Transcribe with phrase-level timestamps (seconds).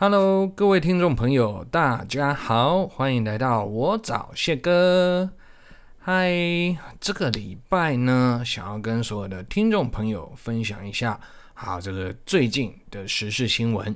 [0.00, 5.28] Hello，各位听众朋友，大家好，欢迎来到我找谢哥。
[5.98, 6.30] 嗨，
[7.00, 11.18] 这个礼拜呢，想要跟所有的听众朋友分享一下，
[11.52, 13.92] 好，这个最近的时事新闻。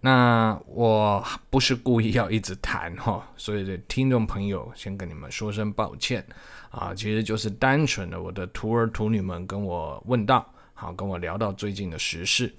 [0.00, 6.24] 那我不是故意要一直谈哈，所以的听众朋友先跟你们说声抱歉
[6.70, 12.50] 啊，其实就是单纯的我的徒儿徒女们跟我问到，好，跟我聊到最近的时事。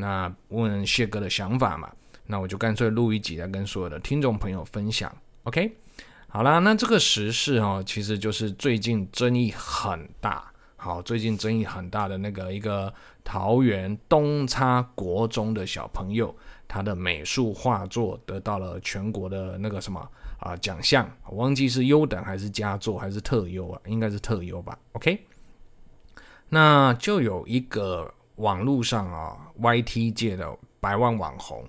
[0.00, 1.90] 那问谢哥的想法嘛，
[2.26, 5.12] 那我就干脆录一集来跟所有的听众朋友分享。
[5.42, 5.76] OK，
[6.28, 16.32] 好啦，那这个时事哦，其实就是最近争议很大，好，最近争议很大的那个一个桃园东差国中的小朋友，
[16.68, 24.78] 他的美术画作得到了全国的那个什么啊奖项，忘记是优等还是佳作还是特优啊，应该是特优吧。
[24.92, 25.18] OK，
[26.50, 28.14] 那就有一个。
[28.38, 31.64] 网络上啊，YT 界的百万网红，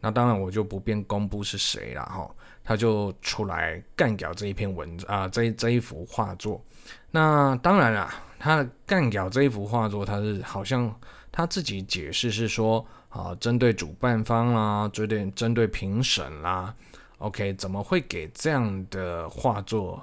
[0.00, 2.30] 那当然我就不便公布是谁了哈，
[2.64, 6.62] 他就出来干掉这一篇文啊、这这一幅画作。
[7.10, 10.94] 那当然啦，他干掉这一幅画作，他是好像
[11.30, 16.74] 他自己解释是说啊，针对主办方啦，针对针对评审啦
[17.18, 20.02] ，OK，怎么会给这样的画作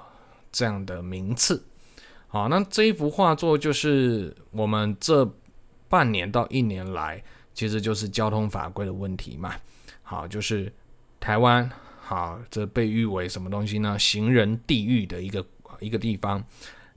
[0.52, 1.64] 这样的名次？
[2.28, 5.28] 好，那这一幅画作就是我们这。
[5.88, 7.22] 半年到一年来，
[7.54, 9.54] 其实就是交通法规的问题嘛。
[10.02, 10.72] 好，就是
[11.18, 11.68] 台湾，
[12.00, 13.98] 好，这被誉为什么东西呢？
[13.98, 15.44] 行人地狱的一个
[15.80, 16.44] 一个地方。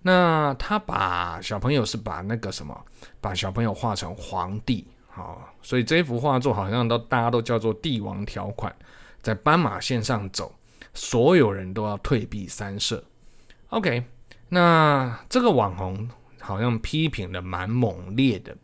[0.01, 2.85] 那他把小朋友是把那个什么，
[3.19, 8.73] 把小朋友画成皇帝，好，所以这幅画作好像都大家都叫做帝王条款，
[9.21, 10.55] 在斑马线上走，
[10.93, 13.03] 所有人都要退避三舍。
[13.69, 14.05] OK，
[14.47, 18.55] 那这个网红好像批评的蛮猛烈的。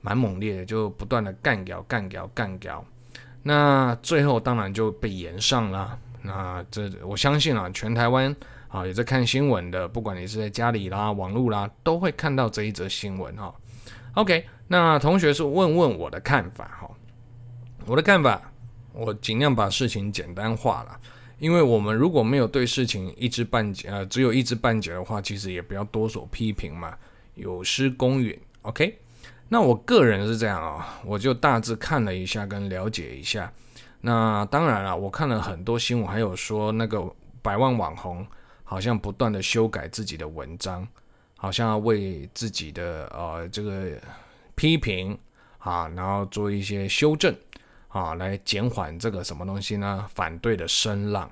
[0.00, 2.84] 蛮猛烈的，就不断的干掉、干掉、干掉，
[3.42, 5.98] 那最后当然就被延上了。
[6.22, 8.34] 那这我相信啊，全台湾
[8.68, 13.54] 啊也在看新闻的，不管你是在家里啦、网络啦，都会看到这一则新闻哈。
[14.14, 16.90] OK，那同学是问问我的看法哈。
[17.86, 18.52] 我的看法，
[18.92, 21.00] 我尽量把事情简单化了，
[21.38, 26.94] 因为我们如果没有对事情一知半解，呃，只有一知半解的话，其实也不要多所批评嘛，
[27.34, 28.38] 有失公允。
[28.62, 28.98] OK。
[29.52, 33.52] 那我个人是这样啊，我就大致看了一下跟了解一下。
[34.00, 37.04] 那当然了，我看了很多新闻，还有说那个
[37.42, 38.24] 百万网红
[38.62, 40.86] 好像不断的修改自己的文章，
[41.36, 43.90] 好像为自己的呃这个
[44.54, 45.18] 批评
[45.58, 47.36] 啊，然后做一些修正
[47.88, 50.06] 啊，来减缓这个什么东西呢？
[50.14, 51.28] 反对的声浪。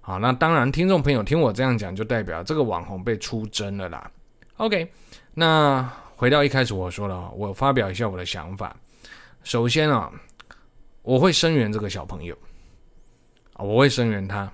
[0.00, 4.08] 好，那当然，听众朋友听我这样讲，就代表这个网红被出征了啦。
[4.58, 4.92] OK，
[5.34, 5.90] 那。
[6.18, 8.74] 回到一开始我说了，我发表一下我的想法。
[9.42, 10.10] 首先啊，
[11.02, 12.34] 我会声援这个小朋友
[13.52, 14.50] 啊，我会声援他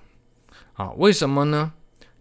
[0.72, 0.90] 啊。
[0.96, 1.72] 为什么呢？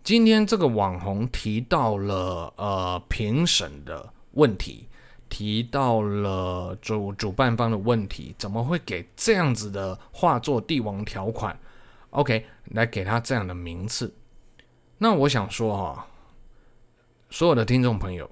[0.03, 4.88] 今天这个网红提到了呃评审的问题，
[5.28, 11.59] 提到了主主办方的问题，怎么会给这样子的画作帝王条款
[12.12, 14.13] ？OK，来给他这样的名次。
[15.00, 16.08] 那我想说哈，
[17.31, 18.29] 所有的听众朋友。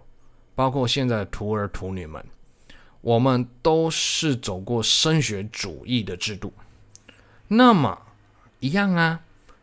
[0.60, 2.22] 包括现在的徒儿徒女们，
[3.00, 6.52] 我们都是走过升学主义的制度。
[7.48, 7.98] 那么
[8.60, 9.22] 一样啊，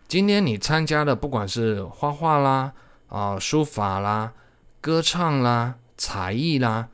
[0.08, 2.72] 今天你参加的不管是画画啦、
[3.08, 4.32] 啊、书法啦、
[4.80, 6.88] 歌唱啦、才艺啦，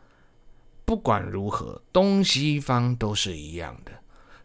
[0.84, 3.92] 不管如何，东西方都是一样的。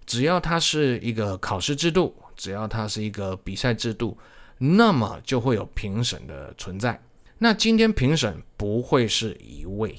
[0.06, 4.16] 只要它是一个考试制度，只要它是一个比赛制度，
[4.60, 7.02] 那么就会有评审的存在。
[7.40, 9.96] 那今天评审不会是一位，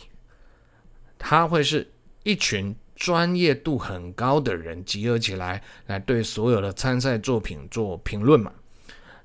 [1.18, 1.92] 他会是
[2.24, 8.52] 一群专业度很高的人集合起来，来对所有的参赛作品做评论嘛。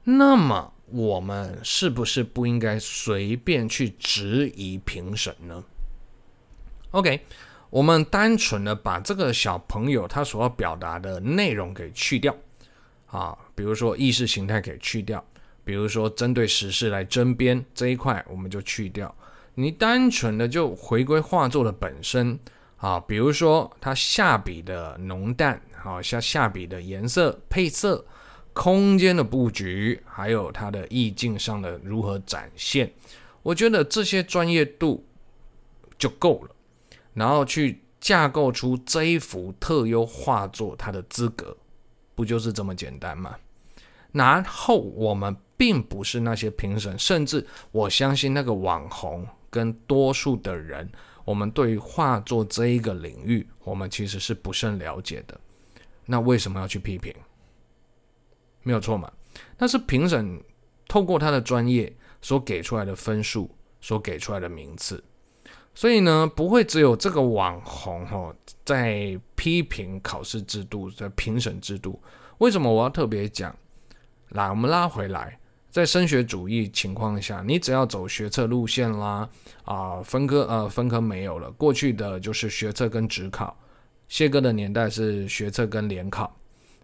[0.04, 5.64] 那么我们是不是不应该随便去质疑评审呢
[6.92, 7.26] ？OK，
[7.72, 12.36] 我们单纯的把这个小朋友他所要表达的内容给去掉
[13.08, 15.26] 啊，比如说意识形态给去掉。
[15.64, 19.14] 比如说，针对时事来争辩这一块，我们就去掉。
[19.56, 22.38] 你单纯的就回归画作的本身
[22.78, 28.06] 啊，比如说它下笔的浓淡，好，下下笔的颜色配色、
[28.52, 32.92] 空间的布局，还有它的意境上的如何展现，
[33.42, 35.06] 我觉得这些专业度
[35.98, 36.56] 就够了。
[37.14, 41.56] 然后去架构出这一幅特优画作它的资格，
[42.16, 43.36] 不就是这么简单吗？
[44.14, 45.36] 然后我们。
[45.56, 50.92] 并不是那些评审，甚至我相信那个网红跟多数的人，
[51.24, 55.40] 我们对于画作这一个领域，我们其实是不甚了解的。
[56.06, 57.14] 那为什么要去批评？
[58.64, 59.10] 没有错嘛？
[59.58, 60.42] 那是评审
[60.88, 63.50] 透过他的专业所给出来的分数，
[63.80, 65.02] 所给出来的名次。
[65.74, 72.02] 所以呢，不会只有这个网红哦在批评考试制度的评审制度。
[72.40, 73.56] 为什么我要特别讲？
[74.34, 75.40] 来，我们拉回来，
[75.70, 79.30] 在升学主义情况下，你只要走学测路线啦，
[79.64, 83.56] 啊，分科呃分科没有了，过去的就是学测跟职考。
[84.08, 86.36] 谢哥的年代是学测跟联考，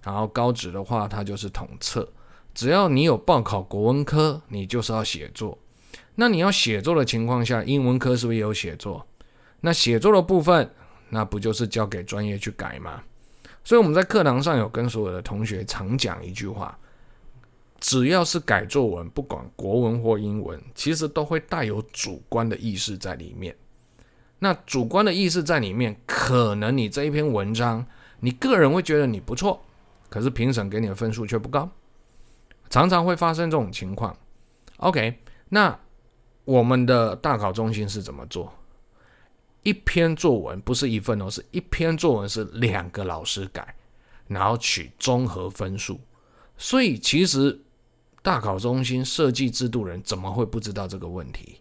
[0.04, 2.07] 然后高职的话，它就是统测。
[2.54, 5.57] 只要你有报考国文科，你就是要写作。
[6.16, 9.06] 那你要写作的情况下，英文科是不是也有写作？
[9.62, 10.69] 那写作的部分，
[11.10, 13.02] 那不就是交给专业去改吗？
[13.63, 16.78] 所以我们在课堂上有跟所有的同学常讲一句话：
[17.80, 23.56] 只要是改作文，不管国文或英文，其实都会带有主观的意识在里面。
[24.40, 27.86] 那主观的意识在里面，可能你这一篇文章，
[28.20, 29.64] 你个人会觉得你不错，
[30.10, 31.70] 可是评审给你的分数却不高，
[32.70, 34.18] 常常会发生这种情况。
[34.78, 35.80] OK，那。
[36.46, 38.52] 我们的大考中心是怎么做？
[39.62, 43.76] 一篇作文不是一份哦，是一篇作文是两个老师改，
[44.26, 46.02] 然后取综合分数。
[46.58, 47.62] 所以其实
[48.21, 51.60] 大考中心设计制度人怎么会不知道这个问题？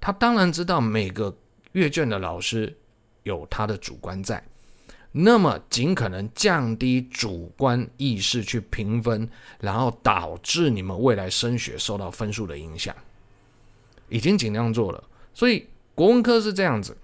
[0.00, 1.36] 他当然知道每个
[1.72, 2.76] 阅卷的老师
[3.22, 4.42] 有他的主观在，
[5.12, 9.28] 那么尽可能降低主观意识去评分，
[9.60, 12.94] 然后导致你们未来升学受到分数的影响。
[14.08, 16.96] 已经尽量做了，所以国文科是这样子，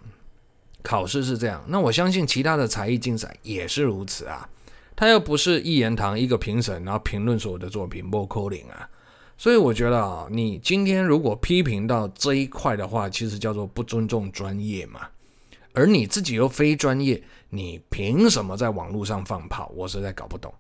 [0.83, 1.65] 考试是这样。
[1.69, 4.49] 那我相信其他的才艺竞赛也是如此啊。
[4.97, 8.89] 他又不是一言堂一个评审，然后评论所有的作品，不扣零啊。
[9.39, 15.01] 所以我觉得啊，你今天如果批评到这一块的话，其实叫做不尊重专业嘛。
[15.73, 19.71] 而你自己又非专业，你凭什么在网络上放炮？
[19.77, 20.53] 我实在搞不懂。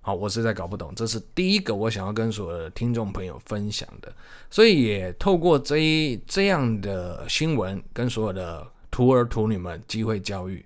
[0.00, 4.10] 好，我实在搞不懂，这是第一个我想要跟所有的听众朋友分享的，
[4.50, 10.64] 所以也透过这一这样的新闻，跟所有的徒儿徒女们机会教育，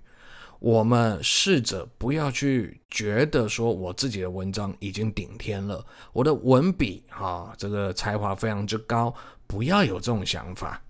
[0.61, 9.13] 我们试着不要去觉得说我自己的文章已经顶天了，我的文笔哈，这个才华非常之高，
[9.47, 10.81] 不要有这种想法，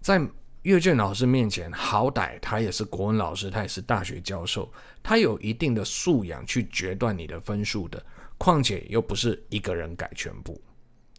[0.00, 0.20] 在。
[0.62, 4.70] 阅卷老师面前，好歹他也是国文老师，他也是大学教授，
[5.02, 8.04] 他有一定的素养去决断你的分数的。
[8.36, 10.60] 况且又不是一个人改全部，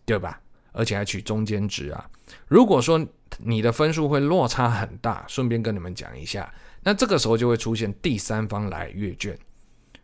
[0.06, 0.40] 对吧？
[0.72, 2.10] 而且还取中间值啊。
[2.48, 3.04] 如果说
[3.40, 6.54] 你的分数会落差很大，顺便跟你们讲一下，
[6.84, 9.38] 那这个时候就会出现第三方来阅卷。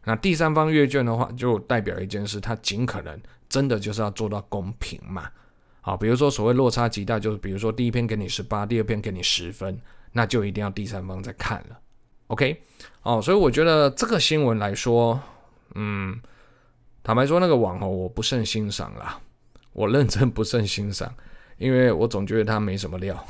[0.03, 3.19] 那第三方阅卷的话，就代表一件事，他尽可能
[3.49, 5.27] 真的就是要做到公平嘛。
[5.81, 9.79] 好，比如说所谓落差极大，就是比如说第一篇给你十八，第二篇给你十分，
[10.11, 11.79] 那就一定要第三方再看了。
[12.27, 12.61] OK，
[13.03, 15.19] 哦，所以我觉得这个新闻来说，
[15.75, 16.19] 嗯，
[17.03, 19.19] 坦白说那个网红我不甚欣赏啦，
[19.73, 21.13] 我认真不甚欣赏，
[21.57, 23.25] 因为我总觉得他没什么料。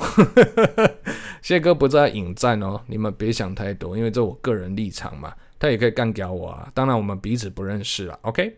[1.42, 6.72] 谢哥不在引战哦，你们别想太多，因为这我个人立场嘛，他也可以干掉我啊。
[6.74, 8.18] 当然我们彼此不认识了。
[8.24, 8.58] OK，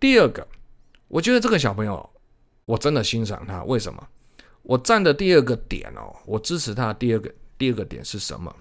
[0.00, 0.46] 第二个，
[1.08, 2.10] 我觉得这个小朋友。
[2.64, 4.08] 我真的欣赏他，为什么？
[4.62, 8.52] 我站的第二个点哦，我支持他的第二个第二个点是什么？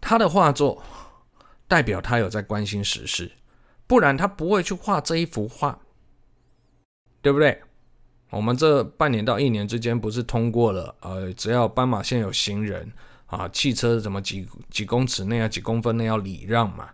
[0.00, 0.82] 他的画作
[1.68, 3.30] 代表他有在关心时事，
[3.86, 5.78] 不然他不会去画这一幅画，
[7.22, 7.62] 对不对？
[8.30, 10.94] 我们这半年到一年之间不是通过了？
[11.00, 12.92] 呃，只要斑马线有行人
[13.26, 16.90] 啊，汽车怎么几几公尺内啊，几公分内要礼让嘛？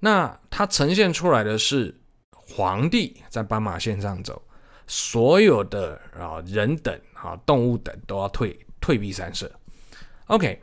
[0.00, 1.94] 那它呈现出来的是
[2.32, 4.42] 皇帝在斑马线上走。
[4.86, 9.50] 所有的啊人等啊动物等都要退退避三舍。
[10.26, 10.60] OK，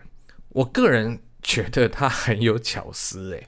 [0.50, 3.48] 我个人觉得他很有巧思诶，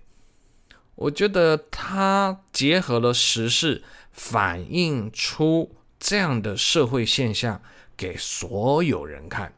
[0.95, 7.61] 我觉得他结合了时事，反映出这样的社会现象
[7.95, 9.53] 给所有人看。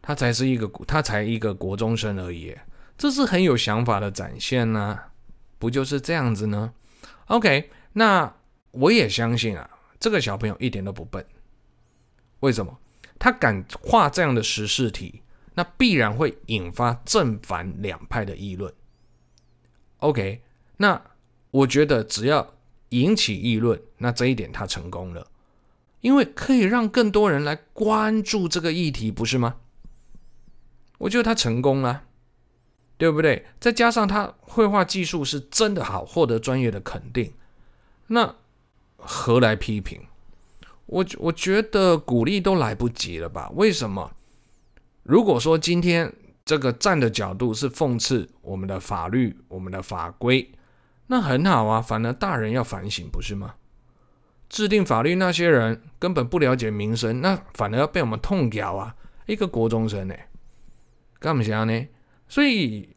[0.00, 2.56] 他才是一个他才一个国中生而已，
[2.96, 4.98] 这是很有想法的展现呢、
[5.58, 6.72] 不就是这样子呢
[7.26, 8.34] ？OK，那
[8.70, 9.68] 我也相信啊。
[9.98, 11.26] 这个小朋友一点都不笨，
[12.40, 12.78] 为什么？
[13.18, 15.22] 他敢画这样的时事题，
[15.54, 18.72] 那必然会引发正反两派的议论。
[19.98, 20.42] OK，
[20.76, 21.02] 那
[21.50, 22.54] 我觉得只要
[22.90, 25.26] 引起议论，那这一点他成功了，
[26.06, 29.56] 因为可以让更多人来关注这个议题，不是吗？
[30.98, 32.04] 我觉得他成功了，
[32.96, 33.44] 对不对？
[33.58, 37.32] 再加上他绘画技术是真的好，获得专业的肯定，
[38.06, 38.36] 那。
[38.98, 40.00] 何来批评？
[40.86, 43.50] 我我觉得鼓励都来不及了吧？
[43.54, 44.12] 为什么？
[45.02, 46.12] 如果说今天
[46.44, 50.52] 这个站的角度是讽刺我们的法律、我们的法规，
[51.08, 53.54] 那很好啊，反而大人要反省，不是吗？
[54.48, 58.94] 制定法律那些人根本不了解民生，那反而要被我们痛咬啊！
[59.26, 60.14] 一个国中生呢，
[61.18, 61.86] 干嘛这样呢？
[62.28, 62.88] 所以，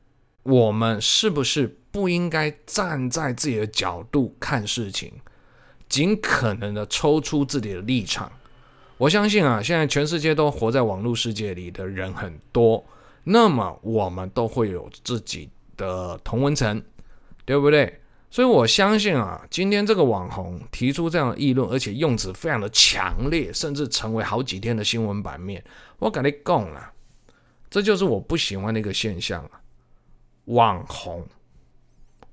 [0.43, 5.13] 我们是不是不应该站在自己的角度看事情，
[5.87, 8.31] 尽可能的抽出自己的立场？
[8.97, 12.85] 我相信啊，现在全世界都活在网络世界里的人很多，
[13.23, 16.83] 那么我们都会有自己的同温层，
[17.45, 18.01] 对不对？
[18.31, 25.63] 所以我相信啊，今天这个网红提出这样的议论，而且用词非常的强烈，甚至成为好几天的新闻版面。
[25.97, 26.93] 我跟你讲了，
[27.69, 29.61] 这就是我不喜欢的一个现象啊！
[30.45, 31.27] 网红，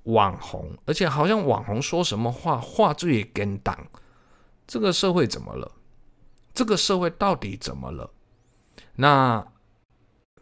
[0.05, 3.75] 网红，而且好像网红说什么话，话最跟当。
[4.67, 5.73] 这个社会怎么了？
[6.53, 8.11] 这个社会到底怎么了？
[8.97, 9.47] 那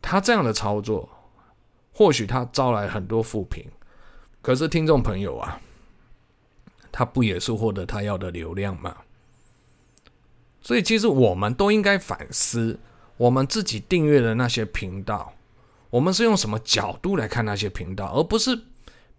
[0.03, 1.09] 他这样的操作，
[1.93, 3.65] 或许他招来很多负评。
[4.45, 5.59] 可是听众朋友啊，
[6.93, 8.95] 他不也是获得他要的流量吗？
[10.61, 12.79] 所以其实我们都应该反思，
[13.17, 15.33] 我们自己订阅的那些频道，
[15.89, 18.65] 我们是用什么角度来看那些频道，而不是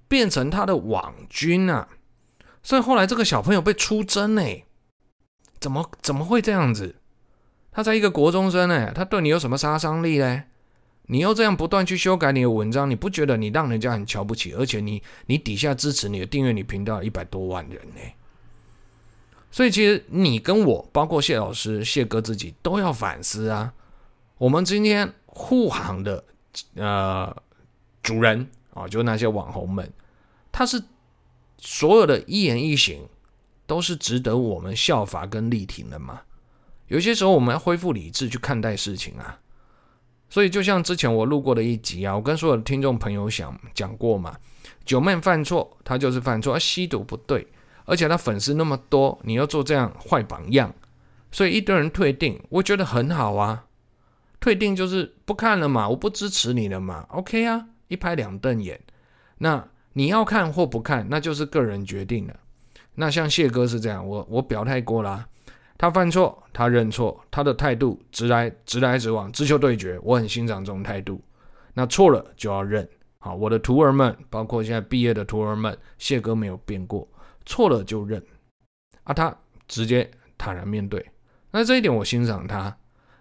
[0.08, 1.89] 变成他的网军啊。
[2.62, 4.44] 所以后来这个小朋友被出征呢，
[5.60, 6.98] 怎么怎么会这样子？
[7.72, 10.44] 他在一个国中生呢，他对你有什么杀伤力呢？
[11.08, 14.54] 你又这样不断去修改你的文章，你不觉得你让人家很瞧不起？
[14.54, 18.02] 而且你你底下支持你的订阅你频道一百多万人呢，
[19.52, 23.74] 所以其实你跟我，包括谢老师、谢哥自己都要反思啊。
[24.38, 26.24] 我们今天护航的
[26.76, 27.36] 呃
[28.02, 29.92] 主人啊，就那些网红们，
[30.52, 30.84] 他是
[31.58, 33.08] 所有的一言一行
[33.68, 36.22] 都是值得我们效法跟力挺的吗？
[36.88, 39.40] 有些时候我们要恢复理智去看待事情啊。
[40.36, 44.36] 所以，就像之前我录过的一集啊，我跟所有的听众朋友想讲过嘛，
[44.84, 47.48] 九妹犯错，他就是犯错，吸毒不对，
[47.86, 50.75] 而且他粉丝那么多，你要做这样坏榜样，
[51.32, 53.68] 所以一堆人退订，我觉得很好啊，
[54.42, 58.82] 退订就是不看了嘛，我不支持你了嘛，OK 啊，一拍两瞪眼，
[59.38, 62.36] 那你要看或不看，那就是个人决定了。
[62.96, 65.30] 那像谢哥是这样，我我表态过啦。
[65.77, 71.22] 他犯错，他认错，他的态度直来直来直往，直球对决，我很欣赏这种态度。
[71.74, 72.88] 那错了就要认。
[73.20, 77.05] 好，我的徒儿们，包括现在毕业的徒儿们，谢哥没有变过，
[77.46, 78.24] 错了就认。
[79.03, 79.36] 啊，他
[79.67, 81.05] 直接坦然面对。
[81.51, 82.74] 那这一点我欣赏他。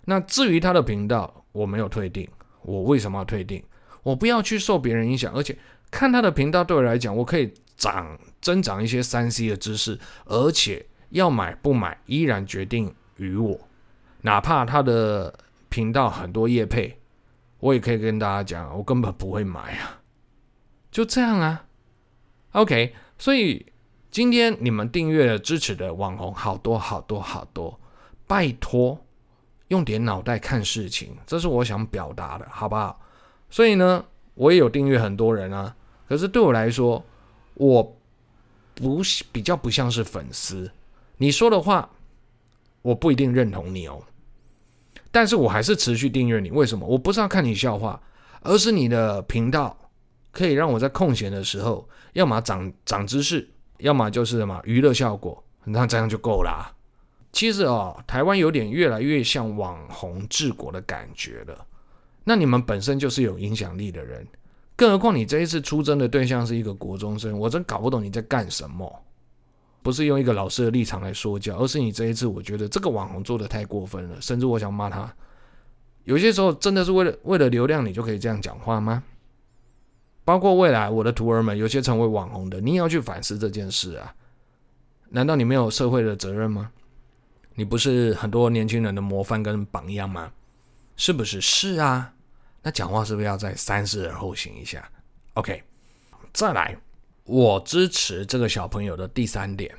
[0.05, 2.29] 那至于他的频道，我没有退订。
[2.63, 3.61] 我为什么要退订？
[4.05, 5.59] 我不要去受别人影响，而且
[5.91, 10.87] 看他的频道对我来讲，我可以长增长一些三 C 的知识，而且。
[11.15, 13.57] 要买不买，依然决定于我。
[14.23, 15.33] 哪怕他的
[15.69, 16.99] 频道很多业配，
[17.61, 20.01] 我也可以跟大家讲，我根本不会买啊。
[20.91, 21.67] 就这样啊。
[22.51, 23.65] OK，所以
[24.11, 27.79] 今天你们订阅了支持的网红好多好多好多，
[28.27, 28.99] 拜托
[29.69, 33.01] 用点脑袋看事情，这是我想表达的，好不好？
[33.49, 34.05] 所以呢，
[34.35, 35.77] 我也有订阅很多人啊，
[36.09, 37.05] 可是对我来说，
[37.55, 37.97] 我
[38.75, 40.69] 不比较不像是粉丝。
[41.25, 41.89] 你说的话，
[42.83, 43.99] 我不一定认同你哦，
[45.11, 46.51] 但是我还是持续订阅你。
[46.51, 46.87] 为什么？
[46.87, 47.99] 我不是要看你笑话，
[48.43, 49.75] 而是你的频道
[50.33, 56.71] 可以让我在空闲的时候，要么长长知识，要么就是什么娱乐效果，那这样就够了啊。
[57.33, 61.67] 其实哦，台湾有点越来越像网红治国的感觉了。
[62.23, 64.27] 那你们本身就是有影响力的人，
[64.77, 69.03] 更何况你这一次出征的对象是一个国中生，我真搞不懂你在干什么。
[69.85, 75.15] 不是用一个老师的立场来说教，而是你这一次，我觉得这个网红做的太过分了，甚至我想骂他。
[76.05, 79.03] 有些时候真的是为了为了流量，你就可以这样讲话吗？
[80.25, 84.15] 包括未来我的徒儿们，有些成为网红的，你也要去反思这件事啊。
[85.11, 86.71] 难道你没有社会的责任吗？
[87.55, 90.33] 你不是很多年轻人的模范跟榜样吗？
[90.97, 91.43] 是不是？
[91.43, 92.15] 是啊。
[92.63, 94.91] 那讲话是不是要再三思而后行一下
[95.35, 95.63] ？OK，
[96.33, 96.75] 再来。
[97.25, 99.75] 我支持这个小朋友的第三点，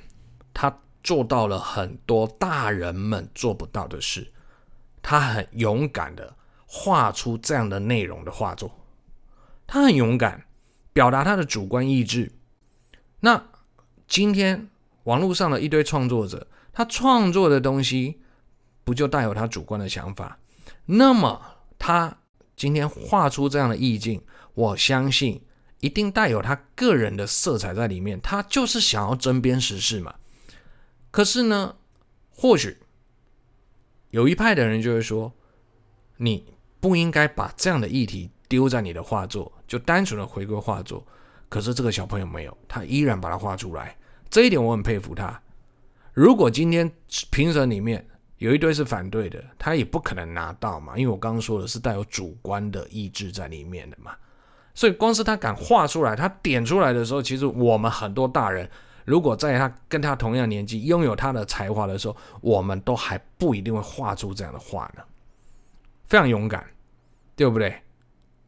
[0.51, 4.31] 他做到了很多大人们做不到的事，
[5.01, 6.35] 他很勇敢的
[6.65, 8.79] 画出这样的内容的画作，
[9.67, 10.45] 他很勇敢
[10.91, 12.31] 表达他的主观意志。
[13.19, 13.45] 那
[14.07, 14.67] 今天
[15.03, 18.21] 网络上的一堆创作者，他创作的东西
[18.83, 20.39] 不就带有他主观的想法？
[20.85, 21.39] 那么
[21.77, 22.17] 他
[22.55, 24.23] 今天画出这样的意境，
[24.55, 25.44] 我相信。
[25.79, 30.15] 一定带有他个人的色彩在里面，他就是想要针砭时事嘛。
[31.11, 31.75] 可是呢，
[32.29, 32.77] 或许
[34.09, 35.31] 有一派的人就会说，
[36.17, 36.45] 你
[36.79, 41.05] 不应该把这样的议题丢在你的画作，就单纯的回归画作。
[41.47, 43.95] 可是这个小朋友没有，他依然把它画出来，
[44.29, 45.41] 这一点我很佩服他。
[46.13, 46.91] 如果今天
[47.29, 48.05] 评审里面
[48.37, 54.15] 有一堆是反对的，他也不可能拿到嘛，因为我刚刚说的是带有主观的意志在里面的嘛。
[54.75, 58.69] 所以光是他敢画出来，他点出来的时候，其实我们很多大人，
[59.05, 65.01] 如果在他跟他同样年纪，拥有他的才华的时候，我们都还不一定会画出这样的画呢。
[66.05, 66.63] 非常勇敢，
[67.35, 67.73] 对不对？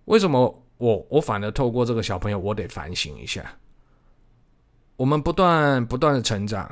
[0.06, 0.64] 为什么？
[0.78, 3.44] 我我反而透过这个小朋友，我得反省一下。
[4.96, 6.72] 我们不断不断的成长，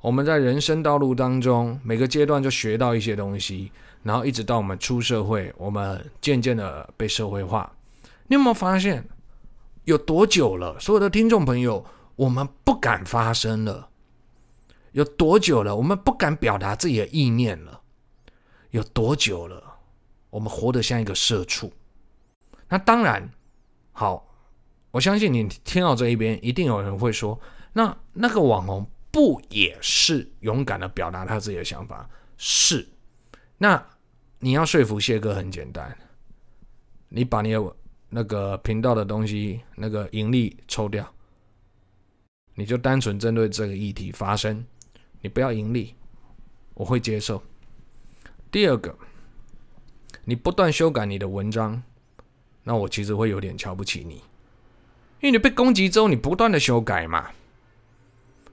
[0.00, 3.70] 我们在人生道路当中每个阶段就学到一些东西，
[4.02, 7.70] 然后一直到我们出社会，我们渐渐的被社会化。
[8.28, 9.08] 你有没有发现，
[9.84, 10.78] 有多久了？
[10.80, 11.84] 所有的听众朋友，
[12.16, 13.90] 我们不敢发声了。
[14.92, 15.76] 有多久了？
[15.76, 17.82] 我们不敢表达自己的意念了。
[18.70, 19.62] 有多久了？
[20.30, 21.72] 我们活得像一个社畜。
[22.68, 23.30] 那当然，
[23.92, 24.26] 好，
[24.90, 27.38] 我相信你听到这一边，一定有人会说，
[27.72, 32.08] 那那个网红不也是勇敢的表达他自己的想法？
[32.36, 32.88] 是。
[33.58, 33.86] 那
[34.40, 35.96] 你要说服谢哥很简单，
[37.08, 37.76] 你把你的
[38.08, 41.06] 那个频道的东西那个盈利抽掉，
[42.54, 44.64] 你就单纯针对这个议题发声，
[45.20, 45.94] 你不要盈利，
[46.74, 47.42] 我会接受。
[48.50, 48.96] 第二个，
[50.24, 51.82] 你不断修改你的文章。
[52.62, 57.30] 那我其实会有点瞧不起你，因为你被攻击之后，你不断的修改嘛。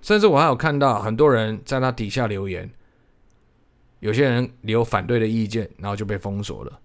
[0.01, 2.69] 甚至我还有看到很多人在他底下留言，
[4.01, 6.79] 有些人留反对的意见，然后就被封锁了。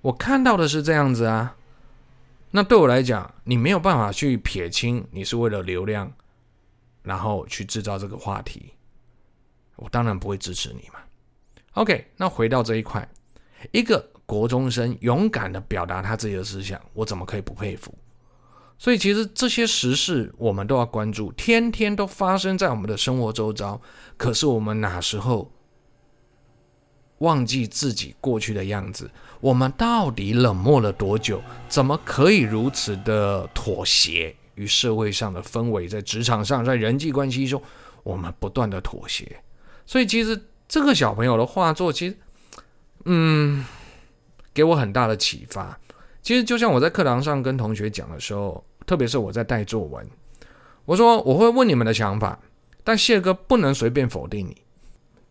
[0.00, 1.56] 我看到的是这样子啊。
[2.52, 6.12] 那对我来讲，你没有办法去撇清你是为了流量，
[7.02, 8.74] 然后去制造这个话题，
[9.74, 11.00] 我当然不会支持你嘛。
[11.72, 13.08] OK，那回到这一块，
[13.72, 14.08] 一个。
[14.24, 17.94] 国中生勇敢的表达他自己的思想，我怎么可以不佩服？
[18.78, 23.78] 所以其实这些时事我们都要关注，天天都发生在我们的生活周遭。
[24.16, 25.52] 可是我们哪时候
[27.22, 29.10] 忘记自己过去的样子？
[29.40, 31.40] 我们到底冷漠了多久？
[31.68, 35.88] 怎么可以如此的妥协于社会上的氛围？
[35.88, 37.62] 在职场上，在人际关系中，
[38.02, 39.40] 我们不断的妥协。
[39.86, 42.16] 所以其实这个小朋友的画作，其实，
[43.06, 43.64] 嗯。
[44.54, 45.80] 给我很大的启发。
[46.20, 50.06] 其实就像我在课堂上跟同学讲的时候，特别是我在带作文，
[50.84, 52.38] 我说我会问你们的想法，
[52.84, 54.61] 但谢哥不能随便否定你。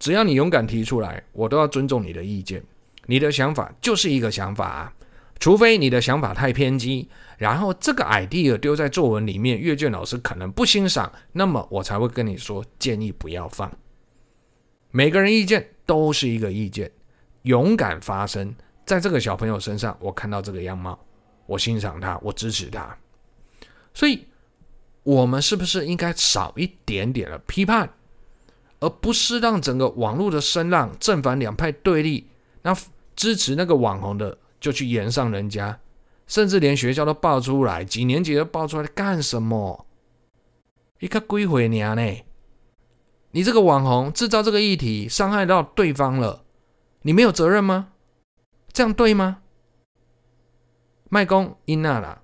[0.02, 2.64] 只要你勇敢提出来，我都要尊重你的意见。
[3.06, 4.94] 你的想法就是一个想法啊，
[5.40, 13.72] 除非你的想法太偏激，然后这个 idea 丢在作文里面，阅卷老师可能不欣赏，那么我才会跟你说建议不要放。
[14.90, 16.92] 每个人意见都是一个意见，
[17.44, 18.56] 勇敢发声。
[18.84, 21.00] 在这个小朋友身上，我看到这个样貌，
[21.46, 22.98] 我欣赏他，我支持他。
[23.94, 24.26] 所以，
[25.04, 27.88] 我们是不是应该少一点点的批判，
[28.82, 32.28] 而不是让整个网络的声浪正反两派对立？
[32.64, 32.76] 那
[33.16, 35.80] 支持那个网红的就去炎上人家，
[36.28, 39.86] 甚至连学校都爆出来，几年级都爆出来干什么？
[41.00, 42.24] 一个鬼回娘呢？
[43.32, 46.44] 你这个网红制造这个议题，伤害到对方了，
[47.04, 47.90] 你没有责任吗？
[48.74, 49.38] 这样对吗？
[51.10, 52.22] 麦公因那啦，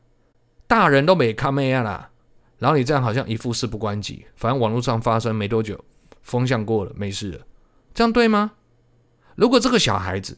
[0.67, 2.09] 大人都没看妹啊啦，
[2.57, 5.83] 然后你这样好像一副事不关己，反正网络上发生没多久，
[6.23, 7.45] 风向过了，没事了，
[7.93, 8.51] 这样对吗？
[9.35, 10.37] 如果这个小孩子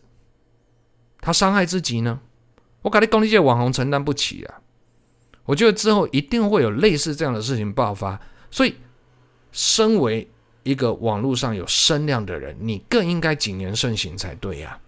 [1.22, 2.20] 他伤害自己呢？
[2.82, 4.62] 我感觉公立界网红承担不起啊！
[5.46, 8.76] 我觉得之后一定会有类似这样的事情爆发，所以
[9.52, 10.30] 身为
[10.64, 14.80] 一个网络上有声量的人，你更应该谨言慎行才对呀。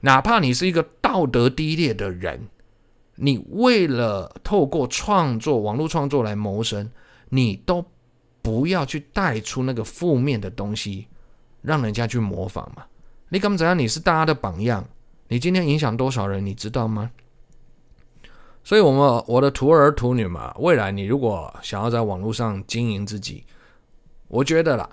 [0.00, 2.48] 哪怕你是一个道德低劣的人，
[3.16, 6.90] 你为了透过创作、网络创作来谋生，
[7.28, 7.84] 你都
[8.42, 11.06] 不要去带出那个负面的东西，
[11.62, 12.84] 让人家去模仿嘛。
[13.28, 13.78] 你敢怎样？
[13.78, 14.88] 你是大家的榜样，
[15.28, 17.10] 你今天影响多少人，你知道吗？
[18.62, 23.44] 所以，我们我的徒儿徒女嘛，未来你如果想要在网络上经营自己，
[24.28, 24.88] 我觉得啦，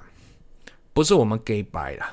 [0.93, 2.05] 不是我们给白了。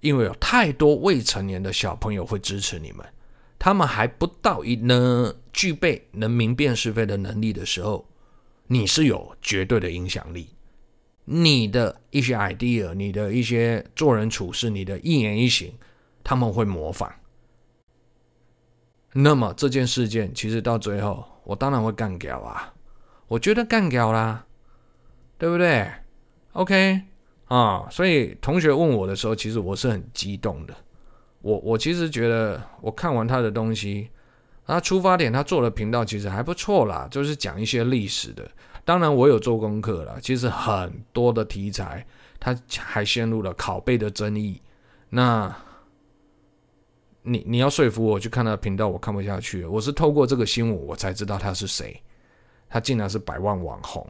[0.00, 3.04] 因为有太多未成年的小朋友会支持你们，
[3.58, 8.06] 他们还不到一呢具备能明辨是非的能力的时候，
[8.66, 10.48] 你是有绝对的影响力。
[11.26, 15.72] 你的一些 idea，你的一些做人处事，你的一言一行，
[16.22, 17.10] 他们会模仿。
[19.14, 22.74] 那么这件事件其实到最后，我当然会干掉啊！
[23.28, 24.44] 我觉得干掉啦，
[25.38, 25.90] 对不对
[26.52, 27.02] ？OK。
[27.46, 30.74] 啊，所以同学问我的时候，其实我是很激动的。
[31.40, 34.08] 我我其实觉得，我看完他的东西，
[34.66, 38.50] 那出发点他做的频道其实还不错啦，就是讲一些历史的。
[38.84, 42.06] 当然我有做功课了，其实很多的题材
[42.40, 44.60] 他还陷入了拷贝的争议。
[45.10, 45.54] 那
[47.22, 49.64] 你你要说服我去看他的频道，我看不下去。
[49.64, 52.02] 我是透过这个新闻我才知道他是谁，
[52.68, 54.06] 他竟然是百万网红。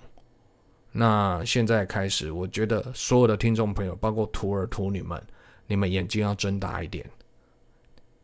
[0.90, 5.20] 那现在开始，我觉得所有的听众朋友，包括徒儿徒女们，
[5.66, 7.08] 你们眼睛要睁大一点。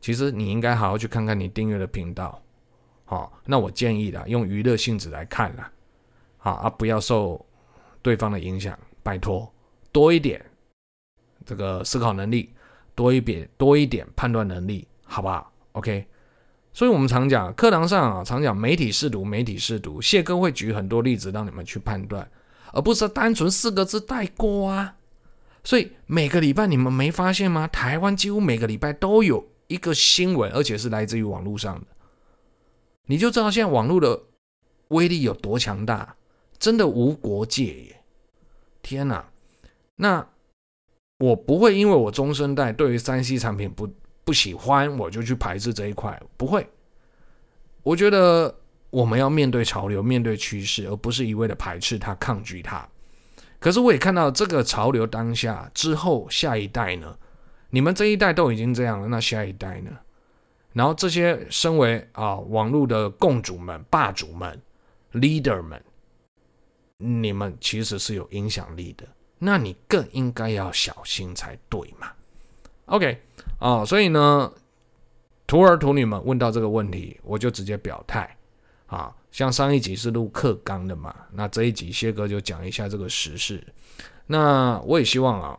[0.01, 2.43] 其实你应该好好去看看你订阅的频道，
[3.05, 5.71] 好，那我建议啦，用娱乐性质来看啦，
[6.39, 7.45] 好啊，不要受
[8.01, 9.53] 对方的影响，拜托
[9.93, 10.45] 多一点
[11.45, 12.51] 这个思考能力，
[12.95, 16.07] 多一点多一点判断能力，好不好？OK，
[16.73, 22.27] 所以我们常讲课堂上啊，常讲媒体试读，媒体试读，谢哥会举很多例子让你们去判断，
[22.73, 24.97] 而不是单纯四个字带过啊。
[25.63, 27.67] 所以每个礼拜你们没发现吗？
[27.69, 29.45] 台湾几乎每个礼拜都有。
[29.71, 31.87] 一个新闻，而且是来自于网络上的，
[33.07, 34.21] 你就知道现在网络的
[34.89, 36.17] 威力有多强大，
[36.59, 38.03] 真的无国界耶！
[38.83, 39.31] 天哪，
[39.95, 40.27] 那
[41.19, 43.89] 我不会因为我中生代对于三 C 产品不
[44.25, 46.69] 不喜欢，我就去排斥这一块，不会。
[47.85, 48.53] 我觉得
[48.91, 52.89] 我们要面对潮流，面对趋势，而不是一味的排斥它、抗拒它。
[53.61, 57.17] 可是我也看到这个潮流当下之后，下一代呢？
[57.71, 59.91] 你们这一代都已经这样了，那下一代呢？
[60.73, 64.61] 然后这些身为啊网络的共主们、霸主们、
[65.13, 65.83] leader 们，
[66.97, 69.05] 你们其实是有影响力的，
[69.39, 72.13] 那你更应该要小心才对嘛。
[72.87, 73.21] OK
[73.59, 74.53] 啊，所以呢，
[75.47, 78.37] 徒儿徒女们问到这个问题，我就直接表态
[78.87, 79.13] 啊。
[79.33, 83.65] 像上一集是录课纲的嘛，那这一集谢哥就讲一下这个时事。
[84.27, 85.59] 那我也希望啊。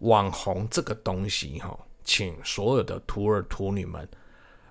[0.00, 4.08] 网红这个东西，哈，请所有的徒儿徒女们，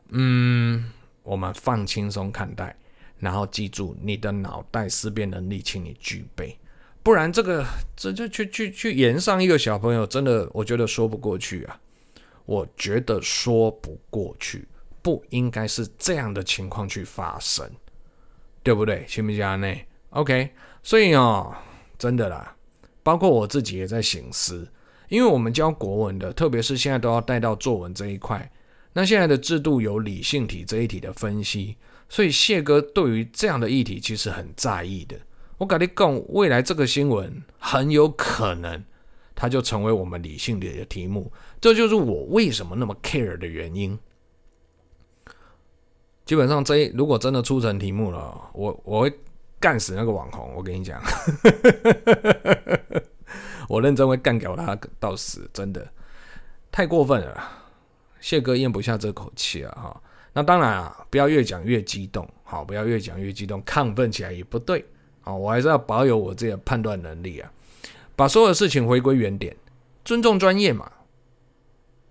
[0.09, 0.91] 嗯，
[1.23, 2.75] 我们放轻松看待，
[3.17, 6.57] 然后记住你的脑袋思辨能力，请你具备，
[7.01, 11.79] 不然这个这就去去去炎上一个小朋友，真的我觉得说不过去啊，
[12.45, 14.67] 我觉得说不过去，
[15.01, 17.67] 不应该是这样的情况去发生，
[18.61, 19.03] 对不对？
[19.07, 19.75] 行不行呢
[20.11, 20.51] ？OK，
[20.83, 21.55] 所以哦，
[21.97, 22.55] 真的啦，
[23.01, 24.71] 包括我自己也在醒思。
[25.09, 28.51] 因为我们教国文的，特别是现在都要带到作文这一块，
[28.93, 31.77] 那现在的制度有理性题这一题的分析，
[32.09, 35.15] 所以谢哥对于这样的议题其实很在意的。
[35.57, 38.83] 我跟你讲，未来这个新闻很有可能，
[39.33, 43.97] 它就成为我们理性的题目，这就是我为什么那么 care 的原因。
[46.25, 49.13] 基本上这如果真的出成题目了，我我会
[49.59, 51.01] 干死那个网红，我跟你讲。
[53.67, 55.87] 我认真会干掉他到死，真的
[56.71, 57.43] 太过分了，
[58.19, 59.71] 谢哥咽不下这口气啊！
[59.75, 60.01] 哈，
[60.33, 64.85] 那当然啊，不要越讲越激动，好，不要越讲越激动，亢奋起来也不对，
[65.23, 67.51] 啊，我还是要保有我自己的判断能力啊，
[68.15, 69.55] 把所有事情回归原点，
[70.03, 70.91] 尊重专业嘛。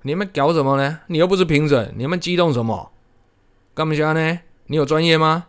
[0.03, 1.01] 你们搞什么呢？
[1.07, 2.93] 你又不是评审，你们激动什么？
[3.75, 4.41] 干嘛呢？
[4.67, 5.47] 你有专业吗？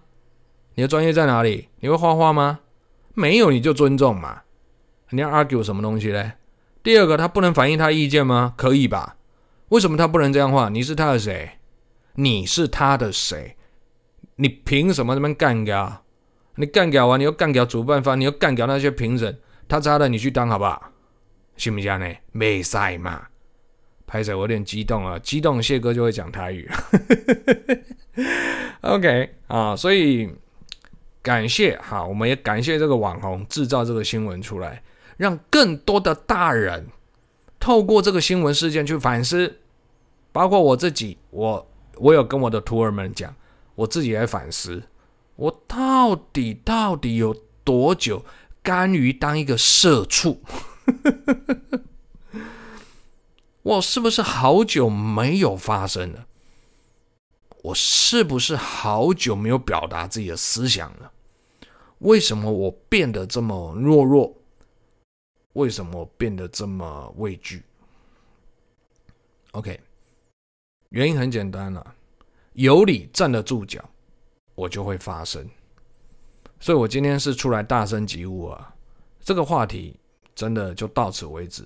[0.76, 1.70] 你的专业在哪里？
[1.80, 2.60] 你会画画吗？
[3.14, 4.44] 没有，你就尊重嘛。
[5.12, 6.34] 你要 argue 什么东西嘞？
[6.84, 8.54] 第二个，他不能反映他意见吗？
[8.58, 9.18] 可以吧？
[9.70, 10.70] 为什么他不能这样画？
[10.70, 11.52] 你是他的谁？
[12.16, 13.56] 你是他的谁？
[14.36, 16.04] 你凭什么这么干掉？
[16.56, 19.38] 你干掉完，你又干掉主办方，你又干掉那些评审，
[19.68, 20.92] 他差的你去当好不好？
[21.58, 22.14] 行不行呢？
[22.32, 23.28] 没赛嘛。
[24.08, 26.70] 拍谢，我有点激动啊，激动谢哥就会讲台语。
[28.82, 30.30] OK 啊，所以
[31.24, 34.84] 感谢哈，我们也感谢这个网红制造这个新闻出来。
[35.18, 36.88] 让更多的大人
[37.60, 39.60] 透过这个新闻事件去反思，
[40.32, 43.34] 包括我自己，我我有跟我的徒儿们讲，
[43.76, 44.84] 我自己来反思，
[45.36, 48.26] 我到底到底有多久
[48.62, 50.42] 甘于当一个社畜？
[53.64, 56.28] 我是不是好久没有发声了？
[57.64, 61.12] 我是不是好久没有表达自己的思想了？
[62.00, 64.36] 为什么我变得这么懦弱？
[65.56, 67.64] 为什么变得这么畏惧
[69.52, 69.80] ？OK，
[70.90, 71.96] 原因很简单了，
[72.54, 73.84] 有理站得住脚，
[74.54, 75.50] 我就会发声。
[76.60, 78.76] 所以我今天是出来大声疾呼啊！
[79.22, 79.98] 这个话题
[80.34, 81.66] 真的就到此为止，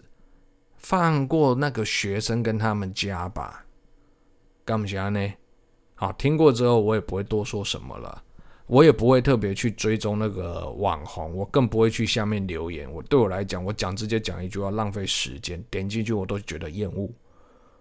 [0.77, 3.65] 放过那个学生跟他们家吧。
[4.63, 5.33] 干不起呢？
[5.95, 8.23] 好，听过之后我也不会多说什么了。
[8.69, 12.89] 我也不会特别去追踪那个网红，我更不会去下面留言。
[12.91, 17.09] 我对我来讲，我讲直接讲一句话，浪费时间，点进去我都觉得厌恶。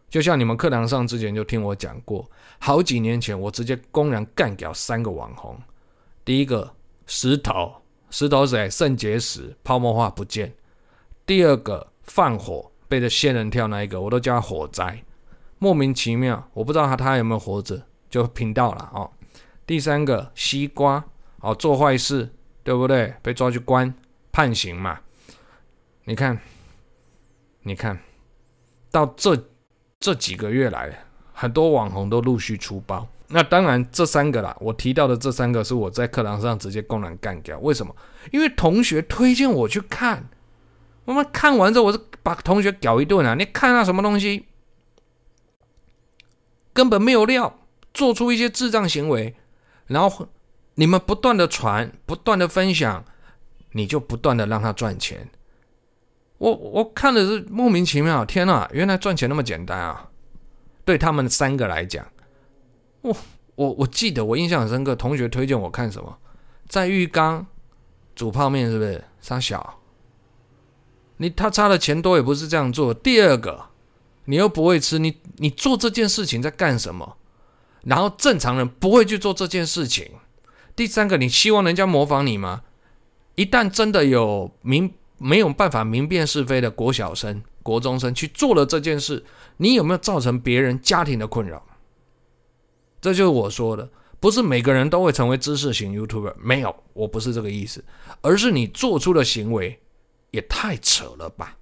[0.09, 2.27] 就像你们课堂上之前就听我讲过，
[2.59, 5.61] 好几年前我直接公然干掉三个网红。
[6.25, 6.73] 第一个
[7.07, 7.75] 石头，
[8.09, 8.71] 石头谁？
[8.71, 10.55] 肾结石，泡沫化不见。
[11.27, 15.05] 第二个放火，背着仙人跳那一个，我都叫他火灾，
[15.59, 19.11] 莫名其妙，我不知道他他有没有活着，就频道了哦。
[19.69, 21.05] 第三个西瓜，
[21.41, 22.29] 哦，做坏事，
[22.65, 23.15] 对不对？
[23.23, 23.95] 被抓去关，
[24.33, 24.99] 判刑嘛。
[26.05, 26.41] 你看，
[27.63, 28.01] 你看
[28.91, 29.45] 到这。
[30.01, 30.97] 这几个月来，
[31.33, 33.09] 很多网红都陆续出包。
[33.27, 37.59] 那当然，这三个啦，我提到的这三个是我在课堂上直接公然干掉。
[37.59, 37.93] 为什么？
[38.31, 40.29] 因为同学推荐我去看，
[41.05, 43.35] 我们看完之后，我是把同学屌一顿啊！
[43.35, 44.47] 你看那什么东西，
[46.73, 47.59] 根本没有料，
[47.93, 49.35] 做出一些智障行为，
[49.89, 50.29] 然后
[50.77, 53.05] 你们不断的传，不断的分享，
[53.73, 55.29] 你就不断的让他赚钱。
[56.39, 58.71] 我我看的是莫名其妙，天哪！
[58.73, 60.09] 原来赚钱那么简单啊！
[60.85, 62.07] 对他们三个来讲，
[63.01, 63.17] 我
[63.57, 66.17] 我我记得我印象很深刻，同学推荐我看什么，
[66.69, 67.45] 在浴缸
[68.15, 69.05] 煮泡面，是不是？
[69.21, 69.81] 三小，
[71.17, 72.95] 你他差的钱多也不是这样做。
[72.95, 73.67] 第二个，
[74.27, 77.17] 你又不会吃，你你做这件事情在干什么？
[77.83, 80.11] 然后正常人不会去做这件事情。
[80.75, 82.63] 第三个，你希望人家模仿你吗？
[83.35, 84.95] 一旦真的有明。
[85.21, 89.25] 没有办法明辨是非的国小生、国中生去做了这件事，
[89.57, 91.61] 你有没有造成别人家庭的困扰？
[93.01, 97.85] 这就是我说的，不是每个人都会成为知识型 YouTuber，没有，我不是这个意思，
[98.21, 99.81] 而是你做出的行为
[100.31, 101.57] 也太扯了吧？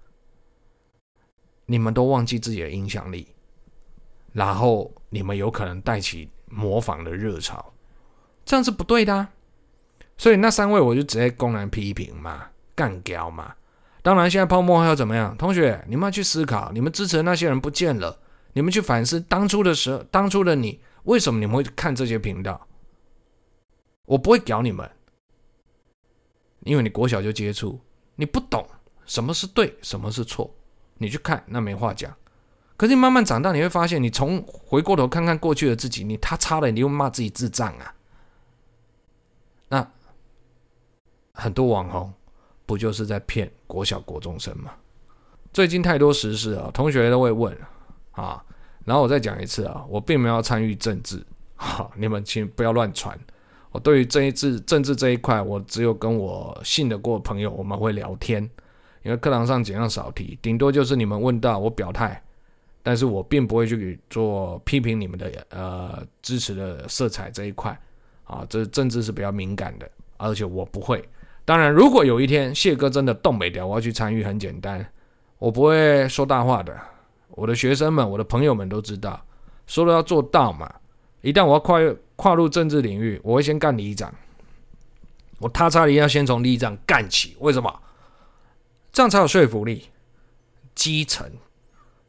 [1.65, 3.29] 你们都忘记自己的影响力，
[4.35, 7.73] 然后你们有可能带起模仿的热潮，
[8.45, 9.31] 这样是不对的啊。
[10.19, 12.49] 所以那三位我就直接公然批评嘛。
[12.75, 13.55] 干掉嘛！
[14.03, 15.35] 当然，现在泡沫还要怎么样？
[15.39, 18.21] 同学，你们要去思考，你们支持的那些人不见了，
[18.53, 22.69] 你们去反思当初的时候，当初的你，为什么你们会看这些频道？
[24.05, 24.87] 我不会屌你们，
[26.65, 27.81] 因为你国小就接触，
[28.15, 28.69] 你不懂
[29.07, 30.55] 什么是对，什么是错，
[30.99, 32.15] 你去看那没话讲。
[32.77, 37.95] 可是你慢慢长大，你会发现，你从回过头看看过去的自己，你他差了，你又骂自己智障啊！
[39.69, 39.91] 那
[41.33, 42.13] 很多网红。
[42.69, 44.73] 不就是在骗国小国中生吗？
[45.53, 47.57] 最近太多时事啊，同学都会问
[48.11, 48.43] 啊。
[48.85, 53.17] 然后我再讲一次啊，我并没有参与政治，哈，你们请不要乱传。
[53.71, 58.43] 我对于这一治政治这一块，我只有跟我信得过的朋友，我们会聊天。
[59.05, 62.21] 因为课堂上尽量少提，顶多就是你们问到我表态，
[62.87, 67.77] 但是我并不会去做批评你们的呃支持的色彩这一块
[68.23, 68.47] 啊。
[68.49, 71.05] 这政治是比较敏感的，而且我不会。
[71.45, 74.89] 当然，如果有一天谢哥真的动没掉，我要去参与，很简单，
[75.41, 76.81] 我不会说大话的。
[77.31, 79.21] 我的学生们、我的朋友们都知道，
[79.67, 80.73] 说了要做到嘛。
[81.23, 84.15] 一旦我要跨越跨入政治领域，我会先干里长。
[85.41, 87.81] 我他差一定要先从里长干起，为什么？
[88.93, 89.87] 这样才有说服力。
[90.77, 91.29] 基层，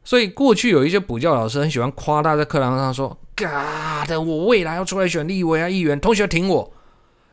[0.08, 6.72] 所以过去有一些补教老师很喜欢夸大，在课堂上说：“嘎的，我未来要出来选立委啊，议员，同学挺我。”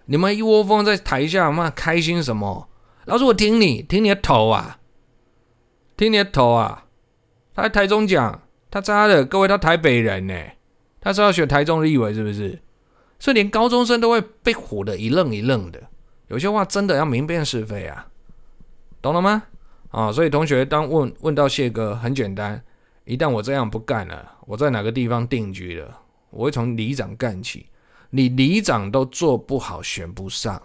[0.07, 2.67] 你们一窝蜂在台下，妈开心什么？
[3.05, 4.79] 老师，我挺你，挺你的头啊，
[5.95, 6.83] 挺你的头啊！
[7.55, 10.35] 他在台中讲，他渣的，各位他台北人呢，
[10.99, 12.61] 他是要选台中立委是不是？
[13.19, 15.81] 所以连高中生都会被唬得一愣一愣的。
[16.27, 18.07] 有些话真的要明辨是非啊，
[19.01, 19.43] 懂了吗？
[19.95, 22.62] 啊，所以同学当问问到谢哥，很简单，
[23.05, 27.67] 一旦我这样不干了，我在哪个地方定居了，我会从里长干起。
[28.10, 30.62] 你里长都做不好，选不上，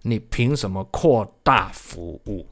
[0.00, 2.46] 你凭什么扩大服务？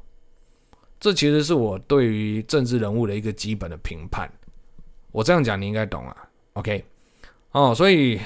[1.01, 4.31] 这其实是我对于政治人物的一个基本的评判。
[5.13, 6.15] 我这样讲你应该懂啊。
[6.53, 6.85] OK，
[7.53, 8.21] 哦，所以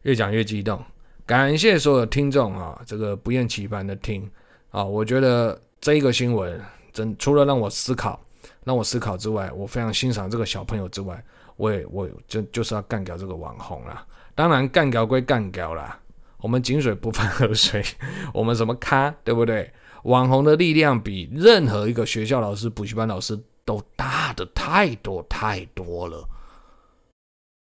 [0.00, 0.82] 越讲越激动，
[1.26, 4.26] 感谢所有听众啊，这个不厌其烦的听
[4.70, 4.82] 啊。
[4.82, 6.60] 我觉得这一个新闻
[6.92, 8.20] 真除了让我思考，
[8.64, 11.22] 让我思考之外，我非常欣赏这个小朋友之外，
[11.56, 14.06] 我也我就就是要干掉这个网红了。
[14.34, 15.98] 当然，干掉归干掉啦，
[16.38, 17.82] 我们井水不犯河水，
[18.34, 19.72] 我们什么咖，对不对？
[20.04, 26.26] 网红的力量比任何一个学校老师、补习班老师都大的太多太多了。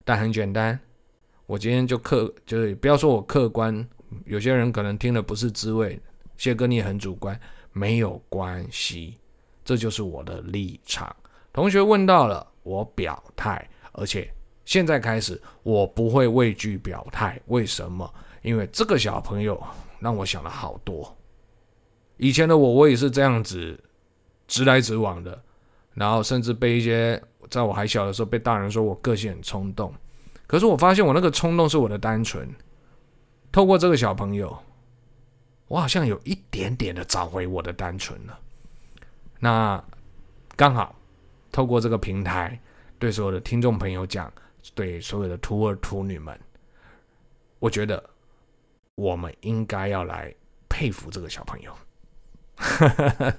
[0.06, 0.80] 但很简单，
[1.47, 3.88] 我今天就客，就是不要说我客观，
[4.25, 5.99] 有些人可能听了不是滋味。
[6.38, 7.39] 谢哥你也很主观，
[7.77, 9.17] 没有关系，
[9.63, 11.15] 这就是我的立场。
[11.53, 14.33] 同学问到了，我表态，而且。
[14.65, 17.39] 现在开始，我不会畏惧表态。
[17.45, 18.13] 为什么？
[18.41, 19.57] 因为这个小朋友
[19.97, 21.17] 让我想了好多。
[22.17, 23.81] 以前的我，我也是这样子
[24.45, 25.41] 直来直往的，
[25.93, 27.17] 然后甚至被一些
[27.49, 29.93] 在我还小的时候被大人说我个性很冲动，
[30.45, 32.53] 可是我发现我那个冲动是我的单纯。
[33.49, 34.53] 透过这个小朋友，
[35.67, 38.39] 我好像有一点点的找回我的单纯了。
[39.39, 39.84] 那
[40.56, 40.95] 刚好
[41.51, 42.60] 透过这个平台，
[42.97, 44.32] 对所有的听众朋友讲，
[44.73, 46.39] 对所有的徒儿徒女们，
[47.60, 48.03] 我觉得
[48.95, 50.34] 我们应该要来
[50.69, 51.71] 佩服这个小朋友。
[52.56, 53.34] 哈 哈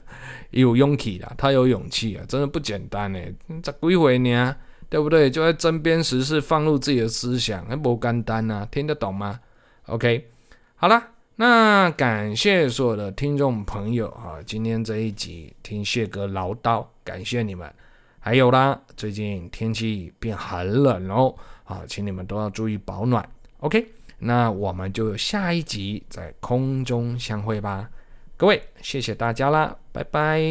[0.51, 3.21] 有勇气的，他有勇气啊，真的不简单呢。
[3.61, 4.57] 这几回呢，
[4.89, 5.29] 对不对？
[5.29, 8.65] 就在针砭时事，放入自己的思想，还不简单啊？
[8.71, 9.41] 听得懂吗
[9.87, 10.31] ？OK，
[10.77, 11.03] 好了，
[11.41, 17.73] 那感谢所有的听众朋友啊，今天这一集听谢哥唠叨，感谢你们。
[18.19, 23.25] 还有啦，最近天气变很冷哦，啊，请你们都要注意保暖。
[23.59, 23.87] OK，
[24.19, 27.89] 那我们就下一集在空中相会吧。
[28.37, 30.43] 各位，谢谢大家啦，拜拜。